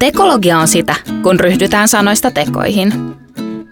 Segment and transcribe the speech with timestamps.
[0.00, 2.92] Tekologia on sitä, kun ryhdytään sanoista tekoihin.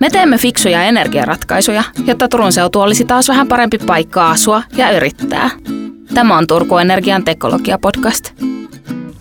[0.01, 5.51] Me teemme fiksuja energiaratkaisuja, jotta Turun seutu olisi taas vähän parempi paikka asua ja yrittää.
[6.15, 8.45] Tämä on Turku Energian tekologia-podcast.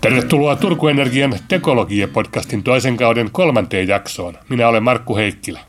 [0.01, 4.37] Tervetuloa Turku Energian tekologia-podcastin toisen kauden kolmanteen jaksoon.
[4.49, 5.60] Minä olen Markku Heikkilä.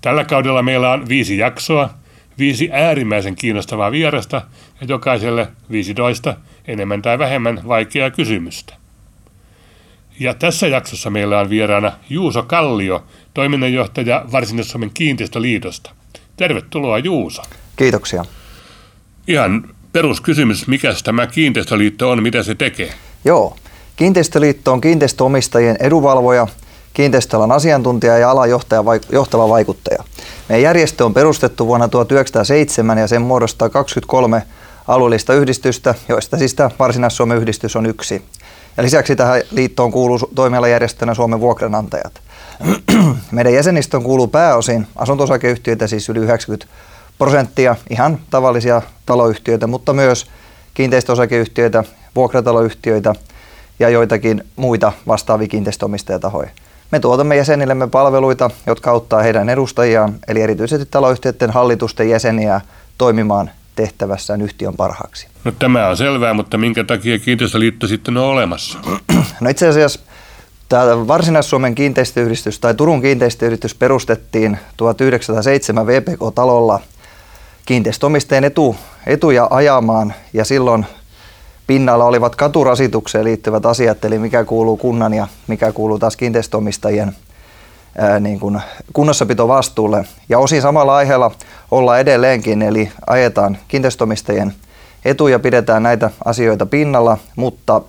[0.00, 1.90] Tällä kaudella meillä on viisi jaksoa,
[2.38, 4.42] viisi äärimmäisen kiinnostavaa vierasta
[4.80, 6.36] ja jokaiselle 15
[6.68, 8.77] enemmän tai vähemmän vaikeaa kysymystä.
[10.20, 13.04] Ja tässä jaksossa meillä on vieraana Juuso Kallio,
[13.34, 15.90] toiminnanjohtaja Varsinais-Suomen kiinteistöliitosta.
[16.36, 17.42] Tervetuloa Juuso.
[17.76, 18.24] Kiitoksia.
[19.28, 22.92] Ihan peruskysymys, mikä tämä kiinteistöliitto on, mitä se tekee?
[23.24, 23.56] Joo,
[23.96, 26.46] kiinteistöliitto on kiinteistöomistajien edunvalvoja,
[26.94, 30.04] kiinteistöalan asiantuntija ja alan johtaja, johtava vaikuttaja.
[30.48, 34.42] Meidän järjestö on perustettu vuonna 1907 ja sen muodostaa 23
[34.88, 38.22] alueellista yhdistystä, joista siis tämä Varsinais-Suomen yhdistys on yksi.
[38.78, 42.20] Ja lisäksi tähän liittoon kuuluu toimialajärjestönä Suomen vuokranantajat.
[43.30, 45.24] Meidän jäsenistön kuuluu pääosin asunto
[45.86, 46.66] siis yli 90
[47.18, 50.26] prosenttia, ihan tavallisia taloyhtiöitä, mutta myös
[50.74, 51.84] kiinteistöosakeyhtiöitä,
[52.16, 53.14] vuokrataloyhtiöitä
[53.78, 56.50] ja joitakin muita vastaavia kiinteistöomistajatahoja.
[56.90, 62.60] Me tuotamme jäsenillemme palveluita, jotka auttaa heidän edustajiaan, eli erityisesti taloyhtiöiden hallitusten jäseniä
[62.98, 65.28] toimimaan tehtävässään yhtiön parhaaksi.
[65.44, 68.78] No tämä on selvää, mutta minkä takia kiinteistöliitto sitten on olemassa?
[69.40, 70.00] No itse asiassa
[70.68, 76.80] tämä Varsinais-Suomen kiinteistöyhdistys tai Turun kiinteistöyhdistys perustettiin 1907 VPK-talolla
[77.66, 80.86] kiinteistöomistajien etu, etuja ajamaan ja silloin
[81.66, 87.12] pinnalla olivat katurasitukseen liittyvät asiat, eli mikä kuuluu kunnan ja mikä kuuluu taas kiinteistöomistajien
[88.20, 88.60] niin kuin
[88.92, 90.04] kunnossapitovastuulle.
[90.28, 91.30] Ja osin samalla aiheella
[91.70, 94.54] olla edelleenkin, eli ajetaan kiinteistöomistajien
[95.04, 97.80] etuja, pidetään näitä asioita pinnalla, mutta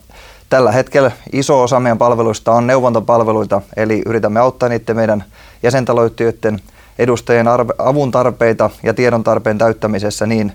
[0.49, 5.23] tällä hetkellä iso osa meidän palveluista on neuvontapalveluita, eli yritämme auttaa niiden meidän
[5.63, 6.59] jäsentaloyhtiöiden
[6.99, 10.53] edustajien avun tarpeita ja tiedon tarpeen täyttämisessä niin,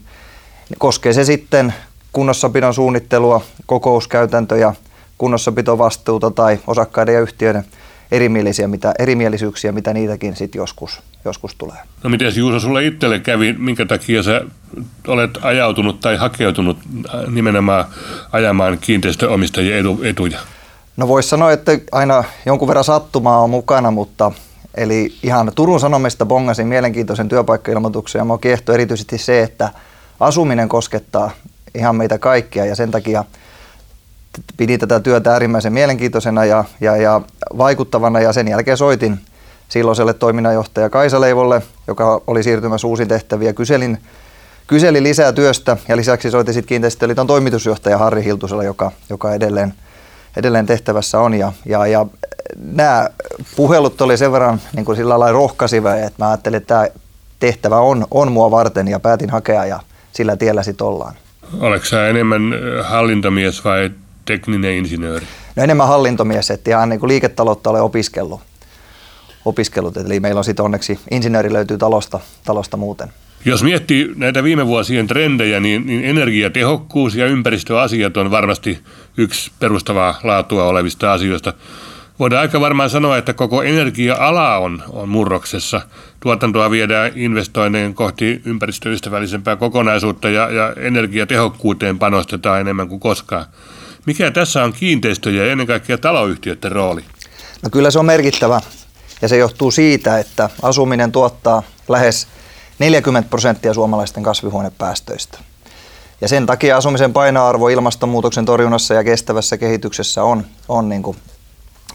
[0.79, 1.75] koskee se sitten
[2.13, 4.75] kunnossapidon suunnittelua, kokouskäytäntöjä,
[5.19, 7.65] kunnossapitovastuuta tai osakkaiden ja yhtiöiden
[8.15, 11.77] erimielisiä, mitä, erimielisyyksiä, mitä niitäkin sitten joskus, joskus tulee.
[12.03, 14.41] No miten Juuso sulle itselle kävi, minkä takia sä
[15.07, 16.79] olet ajautunut tai hakeutunut
[17.15, 17.85] äh, nimenomaan
[18.33, 20.39] ajamaan kiinteistöomistajien edu, etuja?
[20.97, 24.33] No voisi sanoa, että aina jonkun verran sattumaa on mukana, mutta
[24.75, 29.71] eli ihan Turun Sanomista bongasin mielenkiintoisen työpaikkailmoituksen ja mua kiehtoi erityisesti se, että
[30.21, 31.31] asuminen koskettaa
[31.75, 33.25] ihan meitä kaikkia ja sen takia–
[34.57, 37.21] pidin tätä työtä äärimmäisen mielenkiintoisena ja, ja, ja
[37.59, 39.21] vaikuttavana ja sen jälkeen soitin
[39.69, 43.99] silloiselle toiminnanjohtaja Kaisa Leivolle, joka oli siirtymässä uusiin tehtäviin ja kyselin,
[44.67, 49.75] kyselin lisää työstä ja lisäksi soitin sitten Kiinteistöliiton toimitusjohtaja Harri Hiltusella, joka, joka edelleen,
[50.37, 52.07] edelleen tehtävässä on ja, ja, ja
[52.57, 53.09] nämä
[53.57, 56.87] puhelut oli sen verran niin kuin sillä lailla rohkaisiva, että mä ajattelin, että tämä
[57.41, 59.81] tehtävä on, on mua varten ja päätin hakea ja
[60.13, 61.15] sillä tiellä sitten ollaan.
[61.61, 62.43] Oletko sä enemmän
[62.83, 63.91] hallintomies vai
[64.25, 65.27] tekninen insinööri?
[65.57, 68.41] No enemmän hallintomies, että ihan niin kuin liiketaloutta olen opiskellut.
[69.45, 69.97] opiskellut.
[69.97, 73.13] Eli meillä on sitten onneksi insinööri löytyy talosta, talosta muuten.
[73.45, 78.79] Jos miettii näitä viime vuosien trendejä, niin, niin energiatehokkuus ja ympäristöasiat on varmasti
[79.17, 81.53] yksi perustavaa laatua olevista asioista.
[82.19, 85.81] Voidaan aika varmaan sanoa, että koko energia-ala on, on murroksessa.
[86.21, 93.45] Tuotantoa viedään investoinnin kohti ympäristöystävällisempää kokonaisuutta ja, ja energiatehokkuuteen panostetaan enemmän kuin koskaan.
[94.07, 97.05] Mikä tässä on kiinteistöjä ja ennen kaikkea taloyhtiöiden rooli?
[97.63, 98.61] No kyllä se on merkittävä
[99.23, 102.27] ja se johtuu siitä, että asuminen tuottaa lähes
[102.79, 105.39] 40 prosenttia suomalaisten kasvihuonepäästöistä.
[106.21, 111.17] Ja sen takia asumisen painoarvo ilmastonmuutoksen torjunnassa ja kestävässä kehityksessä on, on niin kuin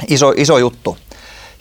[0.08, 0.98] iso, iso juttu.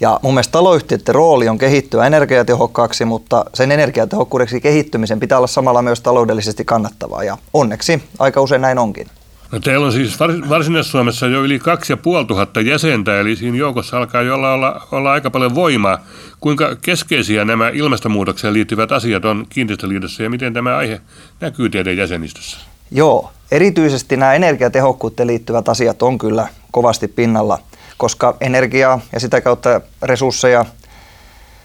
[0.00, 5.82] Ja mun mielestä taloyhtiöiden rooli on kehittyä energiatehokkaaksi, mutta sen energiatehokkuudeksi kehittymisen pitää olla samalla
[5.82, 7.24] myös taloudellisesti kannattavaa.
[7.24, 9.06] Ja onneksi aika usein näin onkin.
[9.52, 14.52] No teillä on siis Varsinais-Suomessa jo yli 2500 jäsentä, eli siinä joukossa alkaa jo olla,
[14.52, 15.98] olla, olla aika paljon voimaa.
[16.40, 21.00] Kuinka keskeisiä nämä ilmastonmuutokseen liittyvät asiat on kiinteistöliitossa ja miten tämä aihe
[21.40, 22.58] näkyy teidän jäsenistössä?
[22.90, 27.58] Joo, erityisesti nämä energiatehokkuuteen liittyvät asiat on kyllä kovasti pinnalla,
[27.96, 30.64] koska energiaa ja sitä kautta resursseja,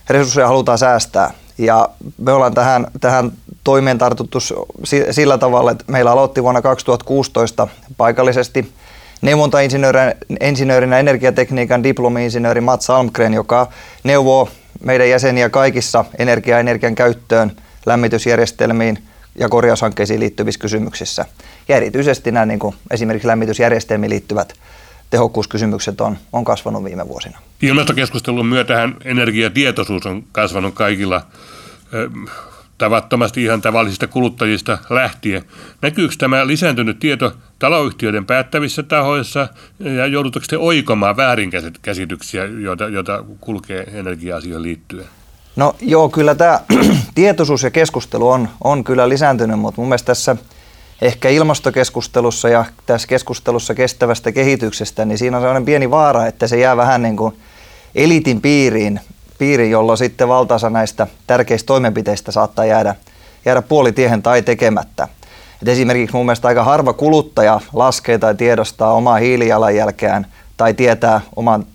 [0.09, 1.33] resursseja halutaan säästää.
[1.57, 3.31] Ja me ollaan tähän, tähän
[3.63, 4.39] toimeen tartuttu
[5.11, 7.67] sillä tavalla, että meillä aloitti vuonna 2016
[7.97, 8.71] paikallisesti
[9.21, 13.67] neuvontainsinöörinä energiatekniikan diplomi-insinööri Mats Almgren, joka
[14.03, 14.49] neuvoo
[14.83, 17.51] meidän jäseniä kaikissa energia- energian käyttöön,
[17.85, 19.03] lämmitysjärjestelmiin
[19.35, 21.25] ja korjaushankkeisiin liittyvissä kysymyksissä.
[21.67, 24.53] Ja erityisesti nämä niin kuin esimerkiksi lämmitysjärjestelmiin liittyvät
[25.13, 27.39] tehokkuuskysymykset on, on kasvanut viime vuosina.
[27.61, 31.21] Ilmastokeskustelun myötähän energiatietoisuus on kasvanut kaikilla
[32.77, 35.43] tavattomasti ihan tavallisista kuluttajista lähtien.
[35.81, 39.47] Näkyykö tämä lisääntynyt tieto taloyhtiöiden päättävissä tahoissa
[39.79, 45.05] ja joudutaanko te oikomaan väärinkäsityksiä, joita, joita kulkee energia-asioihin liittyen?
[45.55, 46.59] No joo, kyllä tämä
[47.15, 50.35] tietoisuus ja keskustelu on, on kyllä lisääntynyt, mutta mun mielestä tässä
[51.03, 56.59] ehkä ilmastokeskustelussa ja tässä keskustelussa kestävästä kehityksestä, niin siinä on sellainen pieni vaara, että se
[56.59, 57.37] jää vähän niin kuin
[57.95, 58.99] elitin piiriin,
[59.37, 62.95] piiriin jolloin sitten valtaosa näistä tärkeistä toimenpiteistä saattaa jäädä,
[63.45, 65.07] jäädä puolitiehen tai tekemättä.
[65.61, 70.27] Et esimerkiksi mun mielestä aika harva kuluttaja laskee tai tiedostaa omaa hiilijalanjälkeään
[70.57, 71.65] tai tietää oman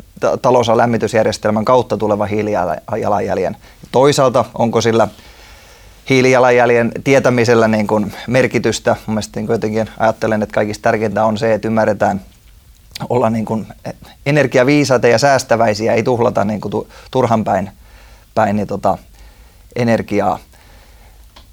[0.68, 3.56] ja lämmitysjärjestelmän kautta tuleva hiilijalanjäljen.
[3.92, 5.08] Toisaalta onko sillä
[6.08, 8.96] hiilijalanjäljen tietämisellä niin kuin merkitystä.
[9.06, 12.20] Mielestäni niin jotenkin ajattelen, että kaikista tärkeintä on se, että ymmärretään
[13.08, 13.66] olla niin kuin
[14.26, 17.70] energiaviisaita ja säästäväisiä, ei tuhlata niin kuin turhan päin,
[18.34, 18.98] päin niin tota,
[19.76, 20.38] energiaa.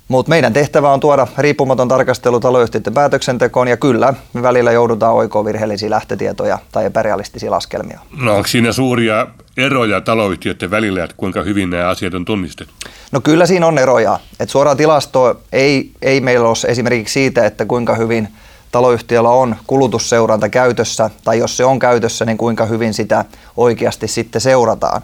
[0.07, 5.45] Mutta meidän tehtävä on tuoda riippumaton tarkastelu taloyhtiöiden päätöksentekoon ja kyllä me välillä joudutaan oikoon
[5.45, 7.99] virheellisiä lähtötietoja tai epärealistisia laskelmia.
[8.17, 12.73] No onko siinä suuria eroja taloyhtiöiden välillä, että kuinka hyvin nämä asiat on tunnistettu?
[13.11, 14.19] No kyllä siinä on eroja.
[14.39, 18.27] Et suora tilasto ei, ei meillä ole esimerkiksi siitä, että kuinka hyvin
[18.71, 23.25] taloyhtiöllä on kulutusseuranta käytössä tai jos se on käytössä, niin kuinka hyvin sitä
[23.57, 25.01] oikeasti sitten seurataan.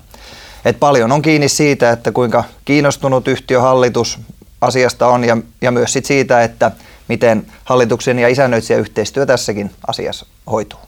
[0.65, 4.19] Et paljon on kiinni siitä, että kuinka kiinnostunut yhtiöhallitus
[4.61, 6.71] asiasta on ja, ja myös sit siitä, että
[7.07, 10.79] miten hallituksen ja isännöitsijä yhteistyö tässäkin asiassa hoituu.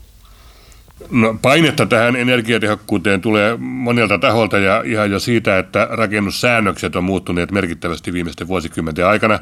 [1.11, 7.51] No, painetta tähän energiatehokkuuteen tulee monelta taholta ja ihan jo siitä, että rakennussäännökset on muuttuneet
[7.51, 9.39] merkittävästi viimeisten vuosikymmenten aikana.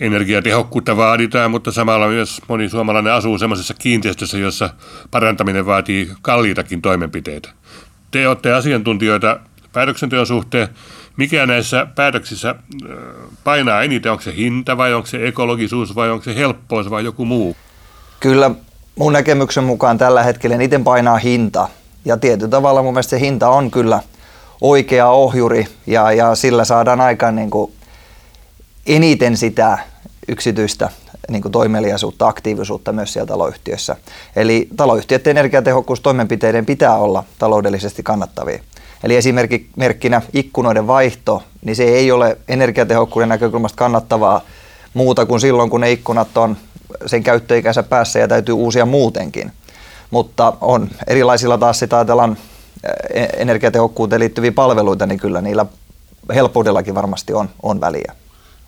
[0.00, 4.70] Energiatehokkuutta vaaditaan, mutta samalla myös moni suomalainen asuu sellaisessa kiinteistössä, jossa
[5.10, 7.48] parantaminen vaatii kalliitakin toimenpiteitä.
[8.10, 9.40] Te olette asiantuntijoita
[9.72, 10.68] päätöksenteon suhteen.
[11.16, 12.54] Mikä näissä päätöksissä
[13.44, 14.12] painaa eniten?
[14.12, 17.56] Onko se hinta vai onko se ekologisuus vai onko se helppous vai joku muu?
[18.20, 18.50] Kyllä
[18.96, 21.68] mun näkemyksen mukaan tällä hetkellä eniten painaa hinta.
[22.04, 24.00] Ja tietyllä tavalla mun mielestä se hinta on kyllä
[24.60, 27.72] oikea ohjuri ja, ja sillä saadaan aikaan niin kuin
[28.86, 29.78] eniten sitä
[30.28, 30.90] yksityistä
[31.30, 33.96] niin kuin toimeliaisuutta, aktiivisuutta myös siellä taloyhtiössä.
[34.36, 38.58] Eli taloyhtiöiden energiatehokkuustoimenpiteiden pitää olla taloudellisesti kannattavia.
[39.04, 44.40] Eli esimerkkinä ikkunoiden vaihto, niin se ei ole energiatehokkuuden näkökulmasta kannattavaa
[44.94, 46.56] muuta kuin silloin, kun ne ikkunat on
[47.06, 49.52] sen käyttöikänsä päässä ja täytyy uusia muutenkin.
[50.10, 52.36] Mutta on erilaisilla taas sitä ajatellaan
[53.14, 55.66] e, energiatehokkuuteen liittyviä palveluita, niin kyllä niillä
[56.34, 58.14] helppoudellakin varmasti on, on väliä.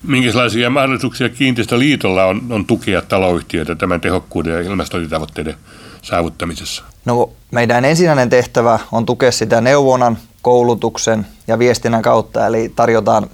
[0.03, 5.55] Minkälaisia mahdollisuuksia kiinteistöliitolla on, on tukea taloyhtiöitä tämän tehokkuuden ja ilmastotavoitteiden
[6.01, 6.83] saavuttamisessa?
[7.05, 13.29] No, meidän ensisijainen tehtävä on tukea sitä neuvonnan, koulutuksen ja viestinnän kautta, eli tarjotaan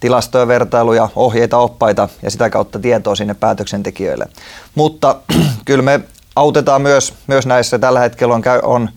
[0.00, 4.26] tilastoja, vertailuja, ohjeita, oppaita ja sitä kautta tietoa sinne päätöksentekijöille.
[4.74, 5.16] Mutta
[5.64, 6.00] kyllä me
[6.36, 7.78] autetaan myös, myös näissä.
[7.78, 8.90] Tällä hetkellä on, on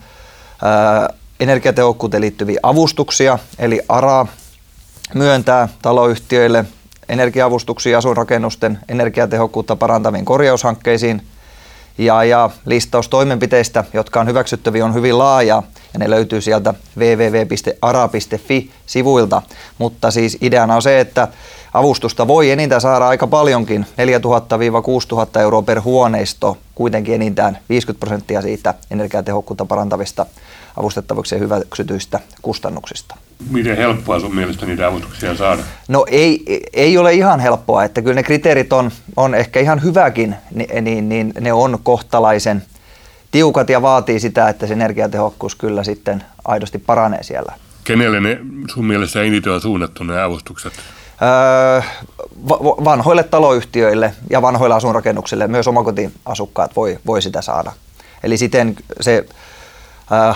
[0.61, 1.09] ää,
[1.39, 4.25] energiatehokkuuteen liittyviä avustuksia, eli ARA
[5.13, 6.65] myöntää taloyhtiöille
[7.11, 11.21] energiaavustuksia asuinrakennusten energiatehokkuutta parantaviin korjaushankkeisiin–
[11.97, 19.41] ja, ja listaus toimenpiteistä, jotka on hyväksyttäviä, on hyvin laaja ja ne löytyy sieltä www.ara.fi-sivuilta.
[19.77, 21.27] Mutta siis ideana on se, että
[21.73, 23.85] avustusta voi enintään saada aika paljonkin,
[25.37, 30.25] 4000-6000 euroa per huoneisto, kuitenkin enintään 50 prosenttia siitä energiatehokkuutta parantavista
[30.77, 33.15] avustettaviksi hyväksytyistä kustannuksista.
[33.49, 35.61] Miten helppoa sun mielestä niitä avustuksia saada?
[35.87, 40.35] No ei, ei ole ihan helppoa, että kyllä ne kriteerit on, on ehkä ihan hyväkin,
[40.51, 42.63] niin, niin, niin ne on kohtalaisen
[43.31, 47.53] tiukat ja vaatii sitä, että se energiatehokkuus kyllä sitten aidosti paranee siellä.
[47.83, 48.39] Kenelle ne
[48.73, 50.73] sun mielestä eniten on suunnattu ne avustukset?
[51.21, 51.81] Öö,
[52.83, 57.71] vanhoille taloyhtiöille ja vanhoille asunrakennuksille, myös omakotiasukkaat voi, voi sitä saada.
[58.23, 59.25] Eli siten se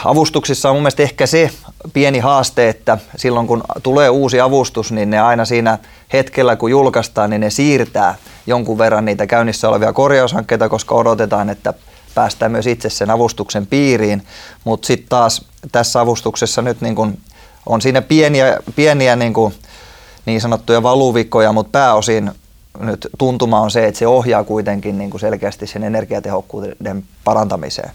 [0.06, 1.50] Avustuksissa on mun mielestä ehkä se
[1.94, 5.78] pieni haaste, että silloin kun tulee uusi avustus, niin ne aina siinä
[6.14, 8.16] hetkellä kun julkaistaan, niin ne siirtää
[8.48, 11.74] jonkun verran niitä käynnissä olevia korjaushankkeita, koska odotetaan, että
[12.16, 14.24] päästään myös itse sen avustuksen piiriin.
[14.64, 17.18] Mutta sitten taas tässä avustuksessa nyt niin kun
[17.66, 19.52] on siinä pieniä, pieniä niin, kun,
[20.26, 22.32] niin sanottuja valuvikoja, mutta pääosin
[22.80, 27.92] nyt tuntuma on se, että se ohjaa kuitenkin niin selkeästi sen energiatehokkuuden parantamiseen.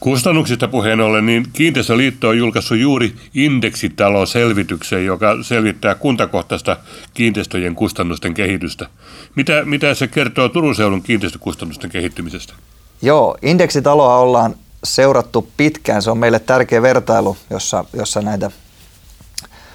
[0.00, 6.76] Kustannuksista puheen ollen, niin Kiinteistöliitto on julkaissut juuri indeksitaloselvityksen, joka selvittää kuntakohtaista
[7.14, 8.86] kiinteistöjen kustannusten kehitystä.
[9.34, 12.54] Mitä, mitä se kertoo Turun seudun kiinteistökustannusten kehittymisestä?
[13.02, 16.02] Joo, indeksitaloa ollaan seurattu pitkään.
[16.02, 18.50] Se on meille tärkeä vertailu, jossa, jossa näitä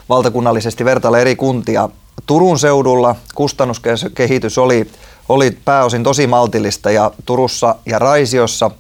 [0.10, 1.90] valtakunnallisesti vertailla eri kuntia.
[2.26, 4.88] Turun seudulla kustannuskehitys oli,
[5.30, 8.72] oli pääosin tosi maltillista ja Turussa ja Raisiossa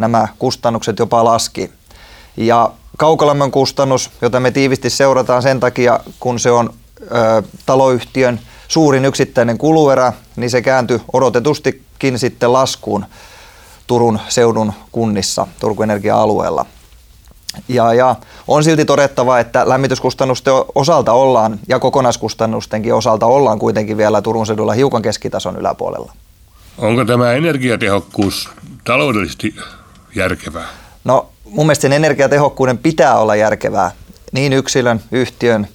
[0.00, 1.70] nämä kustannukset jopa laski.
[2.36, 9.04] Ja kaukolämmön kustannus, jota me tiivisti seurataan sen takia, kun se on ö, taloyhtiön suurin
[9.04, 13.06] yksittäinen kuluerä, niin se kääntyi odotetustikin sitten laskuun
[13.86, 16.66] Turun seudun kunnissa, Turku Energia-alueella.
[17.68, 18.16] Ja, ja
[18.48, 24.72] on silti todettava, että lämmityskustannusten osalta ollaan ja kokonaiskustannustenkin osalta ollaan kuitenkin vielä Turun seudulla
[24.72, 26.12] hiukan keskitason yläpuolella.
[26.78, 28.48] Onko tämä energiatehokkuus
[28.84, 29.54] taloudellisesti
[30.14, 30.68] järkevää?
[31.04, 33.90] No mun mielestä sen energiatehokkuuden pitää olla järkevää.
[34.32, 35.68] Niin yksilön, yhtiön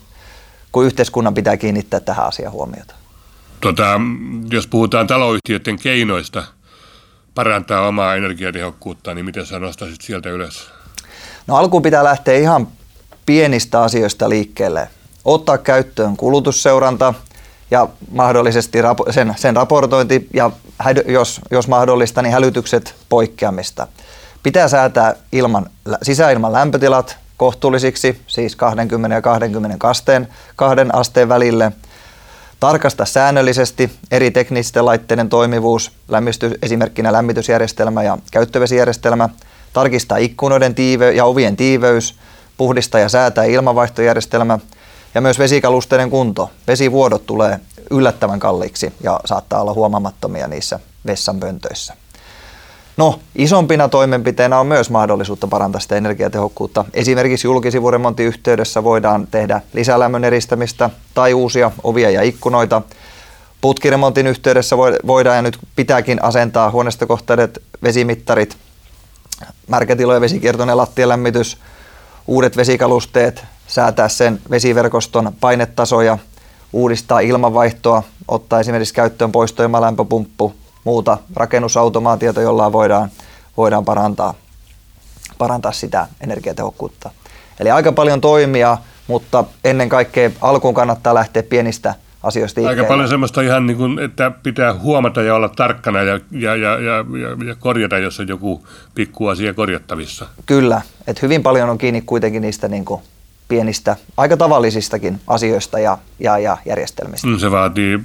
[0.72, 2.96] kuin yhteiskunnan pitää kiinnittää tähän asiaan huomiota.
[3.62, 4.01] Tota,
[4.51, 6.44] jos puhutaan taloyhtiöiden keinoista
[7.36, 10.68] parantaa omaa energiatehokkuutta, niin miten sä nostaisit sieltä ylös?
[11.48, 12.68] No alkuun pitää lähteä ihan
[13.25, 14.89] pienistä asioista liikkeelle.
[15.25, 17.13] Ottaa käyttöön kulutusseuranta
[17.72, 18.77] ja mahdollisesti
[19.10, 20.51] sen, sen raportointi ja
[21.08, 23.88] jos, jos mahdollista, niin hälytykset poikkeamista.
[24.46, 25.66] Pitää säätää ilman,
[26.02, 31.72] sisäilman lämpötilat kohtuullisiksi, siis 20 ja 20 kasteen, kahden asteen välille.
[32.60, 39.30] Tarkasta säännöllisesti eri teknisten laitteiden toimivuus, lämmitys, esimerkkinä lämmitysjärjestelmä ja käyttövesijärjestelmä.
[39.74, 42.16] Tarkistaa ikkunoiden tiive- ja ovien tiiveys,
[42.58, 44.60] puhdistaa ja säätää ilmanvaihtojärjestelmä
[45.16, 46.52] ja myös vesikalusteiden kunto.
[46.68, 47.60] Vesivuodot tulee
[47.92, 52.05] yllättävän kalliiksi ja saattaa olla huomaamattomia niissä vessanpöntöissä.
[52.98, 56.86] No, isompina toimenpiteenä on myös mahdollisuutta parantaa sitä energiatehokkuutta.
[56.94, 62.82] Esimerkiksi julkisivuremontin yhteydessä voidaan tehdä lisälämmön eristämistä tai uusia ovia ja ikkunoita.
[63.62, 68.58] Putkiremontin yhteydessä voidaan ja nyt pitääkin asentaa huoneistokohtaiset vesimittarit,
[69.68, 71.58] märkätilojen vesikiertoinen lattialämmitys,
[72.28, 76.18] uudet vesikalusteet, säätää sen vesiverkoston painetasoja,
[76.74, 80.54] uudistaa ilmanvaihtoa, ottaa esimerkiksi käyttöön poistoilmalämpöpumppu,
[80.86, 83.10] muuta rakennusautomaatiota, jolla voidaan,
[83.58, 84.34] voidaan parantaa,
[85.38, 87.10] parantaa sitä energiatehokkuutta.
[87.60, 88.77] Eli aika paljon toimia,
[89.08, 92.82] mutta ennen kaikkea alkuun kannattaa lähteä pienistä asioista liikkeelle.
[92.82, 96.80] Aika paljon semmoista ihan niin kuin, että pitää huomata ja olla tarkkana ja, ja, ja,
[96.80, 97.06] ja,
[97.46, 100.27] ja korjata, jos on joku pikku asia korjattavissa.
[100.46, 103.01] Kyllä, että hyvin paljon on kiinni kuitenkin niistä niin kuin
[103.48, 107.28] pienistä, aika tavallisistakin asioista ja, ja, ja järjestelmistä.
[107.28, 108.00] Mm, se vaatii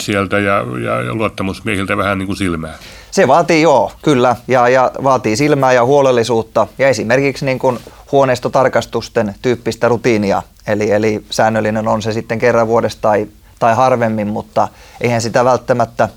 [0.00, 2.74] sieltä ja, ja, ja luottamusmiehiltä vähän niin kuin silmää.
[3.10, 7.78] Se vaatii joo, kyllä, ja, ja vaatii silmää ja huolellisuutta ja esimerkiksi niin kuin
[8.12, 13.26] huoneistotarkastusten tyyppistä rutiinia, eli, eli säännöllinen on se sitten kerran vuodesta tai,
[13.58, 14.68] tai harvemmin, mutta
[15.00, 16.08] eihän sitä välttämättä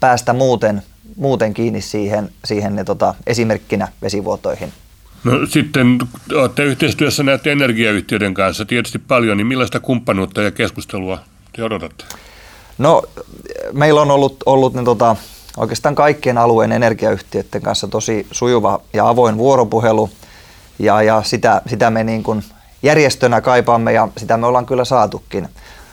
[0.00, 0.82] päästä muuten,
[1.16, 4.72] muuten kiinni siihen, siihen ne, tota, esimerkkinä vesivuotoihin.
[5.24, 5.98] No sitten
[6.34, 11.18] olette yhteistyössä näiden energiayhtiöiden kanssa tietysti paljon, niin millaista kumppanuutta ja keskustelua
[11.52, 12.04] te odotatte?
[12.78, 13.02] No
[13.72, 15.16] meillä on ollut, ollut ne, tota,
[15.56, 20.10] oikeastaan kaikkien alueen energiayhtiöiden kanssa tosi sujuva ja avoin vuoropuhelu
[20.78, 22.44] ja, ja sitä, sitä me niin kuin
[22.82, 25.48] järjestönä kaipaamme ja sitä me ollaan kyllä saatukin.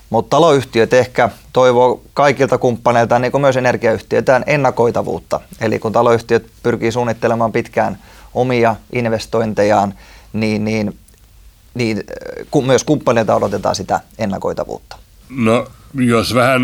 [0.10, 5.40] Mutta taloyhtiöt ehkä toivoo kaikilta kumppaneilta, niin kuin myös energiayhtiöitä, ennakoitavuutta.
[5.62, 7.98] Eli kun taloyhtiöt pyrkii suunnittelemaan pitkään–
[8.34, 9.94] omia investointejaan,
[10.34, 10.98] niin, niin,
[11.74, 12.04] niin
[12.66, 14.98] myös kumppaneilta odotetaan sitä ennakoitavuutta.
[15.30, 16.62] No, jos vähän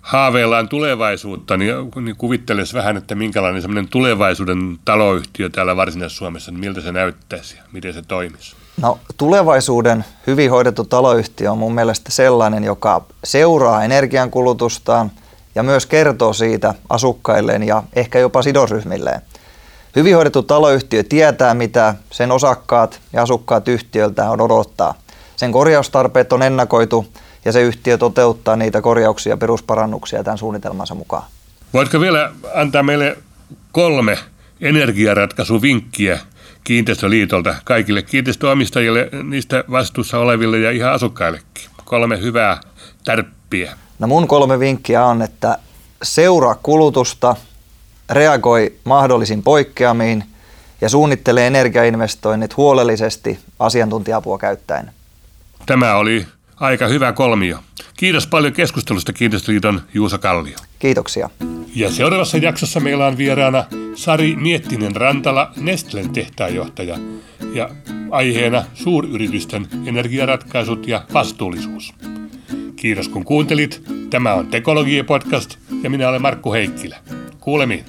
[0.00, 6.80] haaveillaan tulevaisuutta, niin, niin kuvittelisi vähän, että minkälainen semmoinen tulevaisuuden taloyhtiö täällä Varsinais-Suomessa, niin miltä
[6.80, 8.56] se näyttäisi ja miten se toimisi?
[8.80, 15.10] No tulevaisuuden hyvin hoidettu taloyhtiö on mun mielestä sellainen, joka seuraa energiankulutustaan
[15.54, 19.20] ja myös kertoo siitä asukkailleen ja ehkä jopa sidosryhmilleen.
[19.96, 24.94] Hyvin hoidettu taloyhtiö tietää, mitä sen osakkaat ja asukkaat yhtiöltä on odottaa.
[25.36, 27.06] Sen korjaustarpeet on ennakoitu
[27.44, 31.22] ja se yhtiö toteuttaa niitä korjauksia ja perusparannuksia tämän suunnitelmansa mukaan.
[31.72, 33.18] Voitko vielä antaa meille
[33.72, 34.18] kolme
[34.60, 36.18] energiaratkaisuvinkkiä
[36.64, 41.64] Kiinteistöliitolta kaikille kiinteistöomistajille, niistä vastuussa oleville ja ihan asukkaillekin?
[41.84, 42.60] Kolme hyvää
[43.04, 43.72] tärppiä.
[43.98, 45.58] No mun kolme vinkkiä on, että
[46.02, 47.36] seuraa kulutusta–
[48.10, 50.24] reagoi mahdollisiin poikkeamiin
[50.80, 54.90] ja suunnittelee energiainvestoinnit huolellisesti asiantuntijapua käyttäen.
[55.66, 56.26] Tämä oli
[56.56, 57.58] aika hyvä kolmio.
[57.96, 60.56] Kiitos paljon keskustelusta Kiinteistöliiton Juusa Kallio.
[60.78, 61.30] Kiitoksia.
[61.74, 63.64] Ja seuraavassa jaksossa meillä on vieraana
[63.94, 66.98] Sari Miettinen Rantala, Nestlen tehtaanjohtaja.
[67.54, 67.70] Ja
[68.10, 71.94] aiheena suuryritysten energiaratkaisut ja vastuullisuus.
[72.76, 73.82] Kiitos kun kuuntelit.
[74.10, 76.96] Tämä on Tekologia Podcast ja minä olen Markku Heikkilä.
[77.40, 77.84] Kuulemiin.